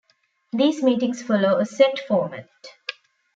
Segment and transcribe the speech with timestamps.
[0.51, 2.49] These meetings follow a set format.